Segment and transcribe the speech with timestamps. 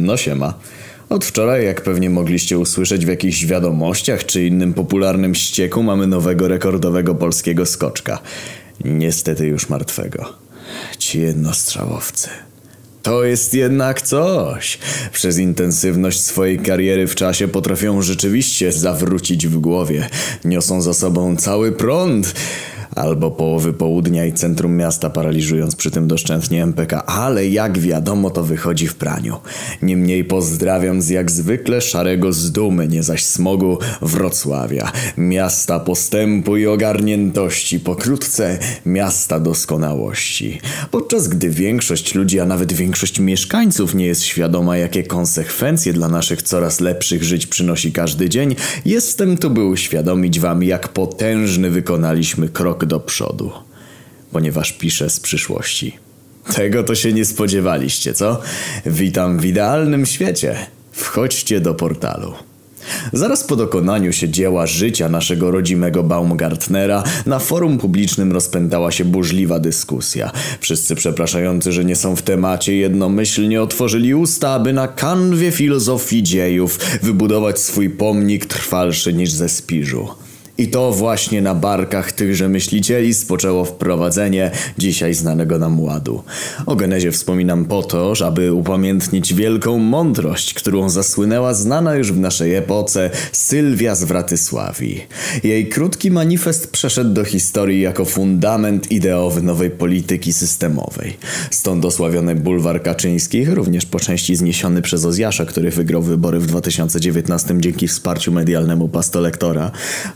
[0.00, 0.54] No siema.
[1.08, 6.48] Od wczoraj, jak pewnie mogliście usłyszeć w jakichś wiadomościach czy innym popularnym ścieku, mamy nowego
[6.48, 8.18] rekordowego polskiego skoczka.
[8.84, 10.32] Niestety już martwego.
[10.98, 12.28] Ci jednostrzałowcy.
[13.02, 14.78] To jest jednak coś.
[15.12, 20.08] Przez intensywność swojej kariery w czasie potrafią rzeczywiście zawrócić w głowie.
[20.44, 22.34] Niosą za sobą cały prąd
[22.96, 28.44] albo połowy południa i centrum miasta, paraliżując przy tym doszczętnie MPK, ale jak wiadomo to
[28.44, 29.36] wychodzi w praniu.
[29.82, 34.92] Niemniej pozdrawiam z jak zwykle szarego z dumy, nie zaś smogu Wrocławia.
[35.18, 40.60] Miasta postępu i ogarniętości, pokrótce miasta doskonałości.
[40.90, 46.42] Podczas gdy większość ludzi, a nawet większość mieszkańców nie jest świadoma, jakie konsekwencje dla naszych
[46.42, 52.79] coraz lepszych żyć przynosi każdy dzień, jestem tu, by uświadomić wam, jak potężny wykonaliśmy krok
[52.80, 53.50] krok do przodu,
[54.32, 55.98] ponieważ piszę z przyszłości.
[56.54, 58.40] Tego to się nie spodziewaliście, co?
[58.86, 60.56] Witam w idealnym świecie.
[60.92, 62.32] Wchodźcie do portalu.
[63.12, 69.58] Zaraz po dokonaniu się dzieła życia naszego rodzimego Baumgartnera na forum publicznym rozpętała się burzliwa
[69.58, 70.32] dyskusja.
[70.60, 76.78] Wszyscy przepraszający, że nie są w temacie jednomyślnie otworzyli usta, aby na kanwie filozofii dziejów
[77.02, 80.08] wybudować swój pomnik trwalszy niż ze spiżu.
[80.60, 86.22] I to właśnie na barkach tychże myślicieli spoczęło wprowadzenie dzisiaj znanego nam ładu.
[86.66, 92.54] O genezie wspominam po to, żeby upamiętnić wielką mądrość, którą zasłynęła znana już w naszej
[92.54, 95.06] epoce Sylwia z Wratysławii.
[95.44, 101.16] Jej krótki manifest przeszedł do historii jako fundament ideowy nowej polityki systemowej.
[101.50, 107.54] Stąd osławiony bulwar Kaczyńskich, również po części zniesiony przez Ozjasza, który wygrał wybory w 2019
[107.60, 109.70] dzięki wsparciu medialnemu pastolektora,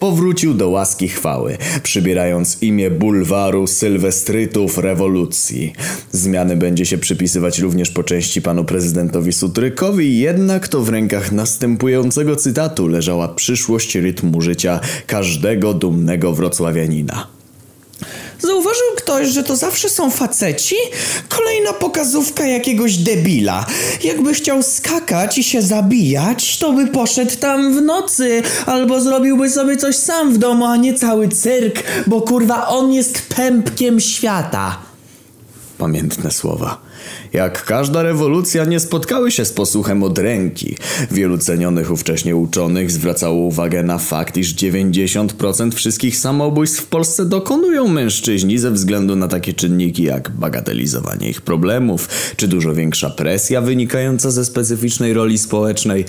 [0.00, 5.72] powrócił wrócił do łaski chwały, przybierając imię bulwaru sylwestrytów rewolucji.
[6.12, 12.36] Zmiany będzie się przypisywać również po części panu prezydentowi Sutrykowi, jednak to w rękach następującego
[12.36, 17.37] cytatu leżała przyszłość rytmu życia każdego dumnego wrocławianina.
[18.38, 20.74] Zauważył ktoś, że to zawsze są faceci?
[21.28, 23.66] Kolejna pokazówka jakiegoś debila.
[24.04, 29.76] Jakby chciał skakać i się zabijać, to by poszedł tam w nocy, albo zrobiłby sobie
[29.76, 34.78] coś sam w domu, a nie cały cyrk, bo kurwa on jest pępkiem świata.
[35.78, 36.87] Pamiętne słowa.
[37.32, 40.76] Jak każda rewolucja nie spotkały się z posłuchem od ręki.
[41.10, 47.88] Wielu cenionych ówcześnie uczonych zwracało uwagę na fakt, iż 90% wszystkich samobójstw w Polsce dokonują
[47.88, 54.30] mężczyźni ze względu na takie czynniki jak bagatelizowanie ich problemów, czy dużo większa presja wynikająca
[54.30, 56.04] ze specyficznej roli społecznej.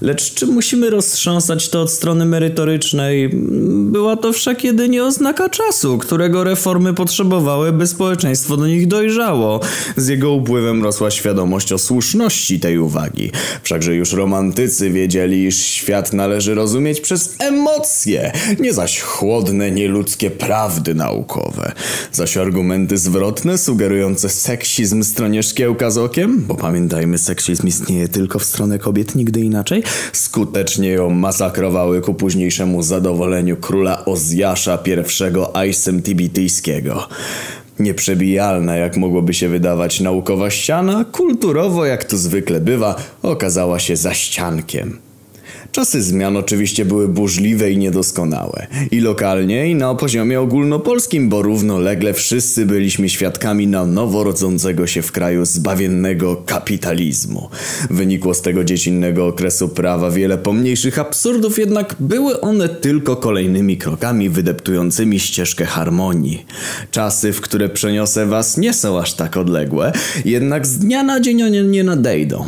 [0.00, 3.30] Lecz czy musimy roztrząsać to od strony merytorycznej?
[3.68, 9.60] Była to wszak jedynie oznaka czasu, którego reformy potrzebowały, by społeczeństwo do nich dojrzało.
[9.96, 13.30] Z jego upływem rosła świadomość o słuszności tej uwagi.
[13.62, 20.94] Wszakże już romantycy wiedzieli, iż świat należy rozumieć przez emocje, nie zaś chłodne, nieludzkie prawdy
[20.94, 21.72] naukowe.
[22.12, 28.44] Zaś argumenty zwrotne, sugerujące seksizm stronie szkiełka z okiem, bo pamiętajmy, seksizm istnieje tylko w
[28.44, 34.92] stronę kobiet, nigdy inaczej, skutecznie ją masakrowały ku późniejszemu zadowoleniu króla Ozjasza I
[35.54, 37.08] Aisem Tibityjskiego.
[37.82, 44.98] Nieprzebijalna, jak mogłoby się wydawać, naukowa ściana, kulturowo, jak to zwykle bywa, okazała się zaściankiem.
[45.72, 48.66] Czasy zmian oczywiście były burzliwe i niedoskonałe.
[48.90, 55.02] I lokalnie, i na poziomie ogólnopolskim, bo równolegle wszyscy byliśmy świadkami na nowo rodzącego się
[55.02, 57.48] w kraju zbawiennego kapitalizmu.
[57.90, 64.28] Wynikło z tego dziecinnego okresu prawa wiele pomniejszych absurdów, jednak były one tylko kolejnymi krokami
[64.28, 66.46] wydeptującymi ścieżkę harmonii.
[66.90, 69.92] Czasy, w które przeniosę was, nie są aż tak odległe,
[70.24, 72.44] jednak z dnia na dzień one nie nadejdą.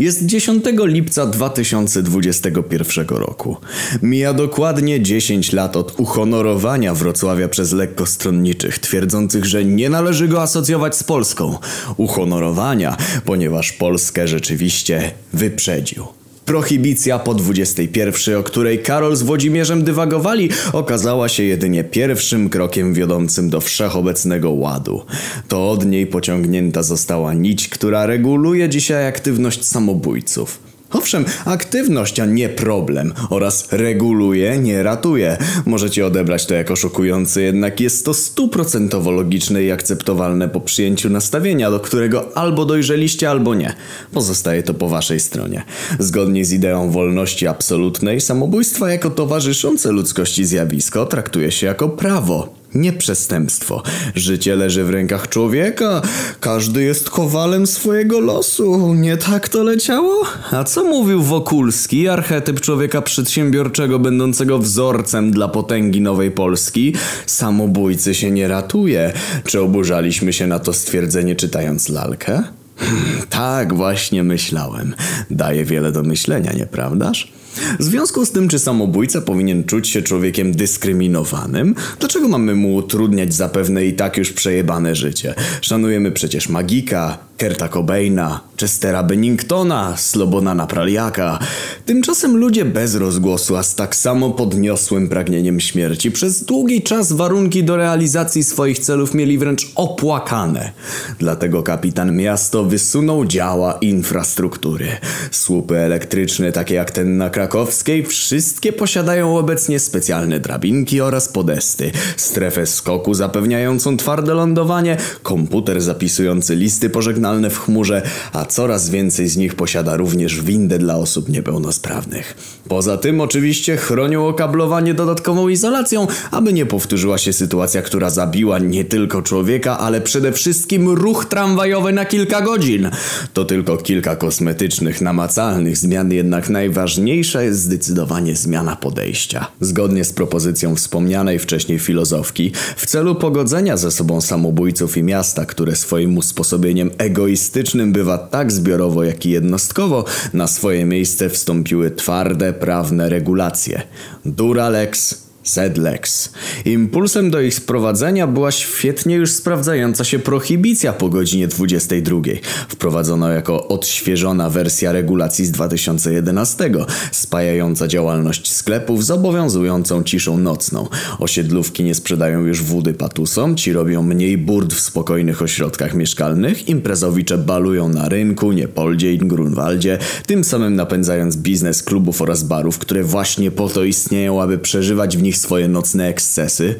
[0.00, 3.56] Jest 10 lipca 2021 roku.
[4.02, 10.96] Mija dokładnie 10 lat od uhonorowania Wrocławia przez lekkostronniczych, twierdzących, że nie należy go asocjować
[10.96, 11.58] z Polską.
[11.96, 16.19] Uhonorowania, ponieważ Polskę rzeczywiście wyprzedził.
[16.50, 23.50] Prohibicja po 21, o której Karol z Włodzimierzem dywagowali, okazała się jedynie pierwszym krokiem wiodącym
[23.50, 25.02] do wszechobecnego ładu.
[25.48, 30.69] To od niej pociągnięta została nić, która reguluje dzisiaj aktywność samobójców.
[30.92, 35.36] Owszem, aktywność, a nie problem oraz reguluje, nie ratuje.
[35.66, 41.70] Możecie odebrać to jako szokujące, jednak jest to stuprocentowo logiczne i akceptowalne po przyjęciu nastawienia,
[41.70, 43.74] do którego albo dojrzeliście, albo nie.
[44.12, 45.62] Pozostaje to po waszej stronie.
[45.98, 52.59] Zgodnie z ideą wolności absolutnej, samobójstwa jako towarzyszące ludzkości zjawisko traktuje się jako prawo.
[52.74, 53.82] Nie przestępstwo.
[54.14, 56.02] Życie leży w rękach człowieka.
[56.40, 58.94] Każdy jest kowalem swojego losu.
[58.94, 60.22] Nie tak to leciało?
[60.50, 66.94] A co mówił Wokulski, archetyp człowieka przedsiębiorczego będącego wzorcem dla potęgi Nowej Polski?
[67.26, 69.12] Samobójcy się nie ratuje.
[69.44, 72.42] Czy oburzaliśmy się na to stwierdzenie czytając lalkę?
[72.76, 74.94] Hmm, tak właśnie myślałem.
[75.30, 77.32] Daje wiele do myślenia, nieprawdaż?
[77.78, 81.74] W związku z tym, czy samobójca powinien czuć się człowiekiem dyskryminowanym?
[81.98, 85.34] Dlaczego mamy mu utrudniać zapewne i tak już przejebane życie?
[85.60, 91.38] Szanujemy przecież Magika, Kerta Cobaina, Chestera Benningtona, Slobona Napraliaka.
[91.86, 97.64] Tymczasem ludzie bez rozgłosu, a z tak samo podniosłym pragnieniem śmierci przez długi czas warunki
[97.64, 100.72] do realizacji swoich celów mieli wręcz opłakane.
[101.18, 104.88] Dlatego kapitan miasto wysunął działa infrastruktury.
[105.30, 112.66] Słupy elektryczne, takie jak ten na krakowskiej, wszystkie posiadają obecnie specjalne drabinki oraz podesty, strefę
[112.66, 116.90] skoku zapewniającą twarde lądowanie, komputer zapisujący listy
[117.30, 122.34] w chmurze, a coraz więcej z nich posiada również windę dla osób niepełnosprawnych.
[122.68, 128.84] Poza tym oczywiście chronią okablowanie dodatkową izolacją, aby nie powtórzyła się sytuacja, która zabiła nie
[128.84, 132.90] tylko człowieka, ale przede wszystkim ruch tramwajowy na kilka godzin.
[133.32, 139.46] To tylko kilka kosmetycznych, namacalnych zmian, jednak najważniejsza jest zdecydowanie zmiana podejścia.
[139.60, 145.76] Zgodnie z propozycją wspomnianej wcześniej filozofki, w celu pogodzenia ze sobą samobójców i miasta, które
[145.76, 146.90] swoim usposobieniem
[147.20, 153.82] egoistycznym bywa tak zbiorowo, jak i jednostkowo, na swoje miejsce wstąpiły twarde, prawne regulacje.
[154.24, 156.32] Duralex, Sedlex.
[156.64, 162.20] Impulsem do ich sprowadzenia była świetnie już sprawdzająca się prohibicja po godzinie 22,
[162.68, 166.70] wprowadzona jako odświeżona wersja regulacji z 2011,
[167.12, 170.88] spajająca działalność sklepów z obowiązującą ciszą nocną.
[171.18, 177.38] Osiedlówki nie sprzedają już wódy patusom, ci robią mniej burd w spokojnych ośrodkach mieszkalnych, imprezowicze
[177.38, 183.50] balują na rynku, Niepoldzie i Grunwaldzie, tym samym napędzając biznes klubów oraz barów, które właśnie
[183.50, 186.74] po to istnieją, aby przeżywać w nich swoje nocne ekscesy.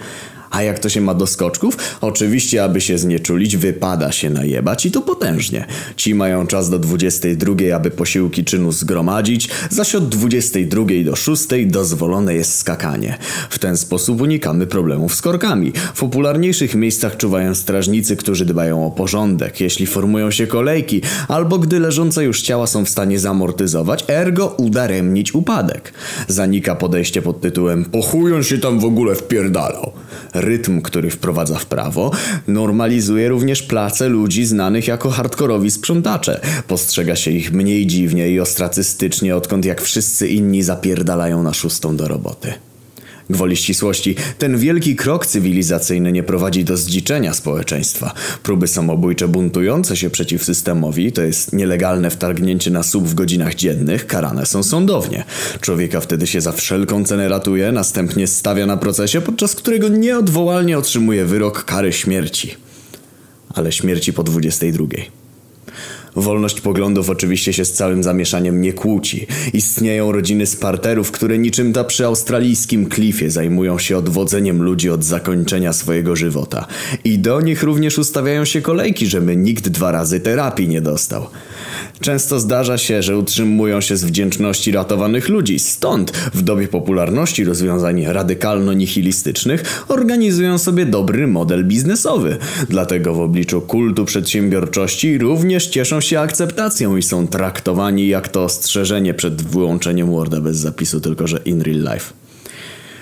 [0.51, 1.77] A jak to się ma do skoczków?
[2.01, 5.67] Oczywiście, aby się znieczulić, wypada się najebać i to potężnie.
[5.97, 12.35] Ci mają czas do 22, aby posiłki czynu zgromadzić, zaś od 22 do 6 dozwolone
[12.35, 13.19] jest skakanie.
[13.51, 15.73] W ten sposób unikamy problemów z korkami.
[15.95, 21.81] W popularniejszych miejscach czuwają strażnicy, którzy dbają o porządek, jeśli formują się kolejki, albo gdy
[21.81, 25.93] leżące już ciała są w stanie zamortyzować, ergo udaremnić upadek.
[26.29, 29.93] Zanika podejście pod tytułem pochują się tam w ogóle wpierdalał
[30.35, 32.11] rytm, który wprowadza w prawo,
[32.47, 36.41] normalizuje również place ludzi znanych jako hardkorowi sprzątacze.
[36.69, 42.09] Postrzega się ich mniej dziwnie i ostracystycznie, odkąd jak wszyscy inni zapierdalają na szóstą do
[42.09, 42.70] roboty.
[43.31, 48.15] Gwoli ścisłości, ten wielki krok cywilizacyjny nie prowadzi do zdziczenia społeczeństwa.
[48.43, 54.07] Próby samobójcze buntujące się przeciw systemowi, to jest nielegalne wtargnięcie na słup w godzinach dziennych,
[54.07, 55.25] karane są sądownie.
[55.61, 61.25] Człowieka wtedy się za wszelką cenę ratuje, następnie stawia na procesie, podczas którego nieodwołalnie otrzymuje
[61.25, 62.55] wyrok kary śmierci.
[63.55, 65.20] Ale śmierci po 22.
[66.17, 69.27] Wolność poglądów oczywiście się z całym zamieszaniem nie kłóci.
[69.53, 75.73] Istnieją rodziny sparterów, które niczym ta przy australijskim klifie zajmują się odwodzeniem ludzi od zakończenia
[75.73, 76.67] swojego żywota.
[77.05, 81.27] I do nich również ustawiają się kolejki, żeby nikt dwa razy terapii nie dostał.
[82.01, 85.59] Często zdarza się, że utrzymują się z wdzięczności ratowanych ludzi.
[85.59, 92.37] Stąd w dobie popularności rozwiązań radykalno-nihilistycznych organizują sobie dobry model biznesowy.
[92.69, 99.43] Dlatego w obliczu kultu przedsiębiorczości również się akceptacją i są traktowani jak to ostrzeżenie przed
[99.43, 102.13] wyłączeniem Worda bez zapisu, tylko że in real life.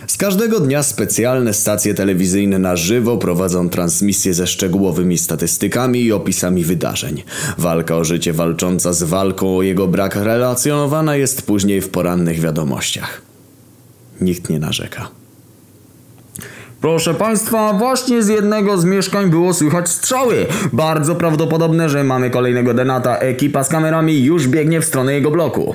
[0.06, 6.64] Z każdego dnia specjalne stacje telewizyjne na żywo prowadzą transmisje ze szczegółowymi statystykami i opisami
[6.64, 7.22] wydarzeń.
[7.58, 13.22] Walka o życie walcząca z walką o jego brak relacjonowana jest później w porannych wiadomościach.
[14.20, 15.10] Nikt nie narzeka.
[16.80, 20.46] Proszę Państwa, właśnie z jednego z mieszkań było słychać strzały.
[20.72, 23.18] Bardzo prawdopodobne, że mamy kolejnego denata.
[23.18, 25.74] Ekipa z kamerami już biegnie w stronę jego bloku.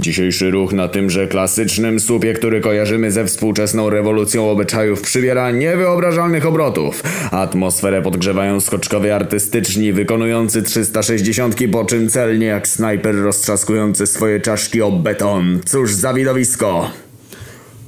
[0.00, 7.02] Dzisiejszy ruch na tymże klasycznym słupie, który kojarzymy ze współczesną rewolucją obyczajów, przybiera niewyobrażalnych obrotów.
[7.30, 14.92] Atmosferę podgrzewają skoczkowie artystyczni, wykonujący 360, po czym celnie jak snajper roztrzaskujący swoje czaszki o
[14.92, 15.60] beton.
[15.64, 16.90] Cóż za widowisko!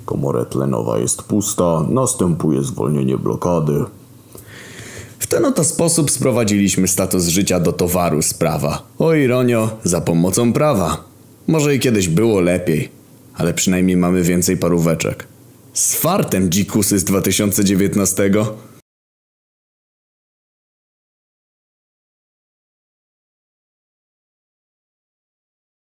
[0.04, 3.84] Komora tlenowa jest pusta, następuje zwolnienie blokady.
[5.18, 8.82] W ten oto sposób sprowadziliśmy status życia do towaru sprawa.
[8.98, 11.04] O ironio, za pomocą prawa.
[11.46, 12.88] Może i kiedyś było lepiej,
[13.34, 15.26] ale przynajmniej mamy więcej paróweczek.
[15.72, 18.30] Z fartem dzikusy z 2019.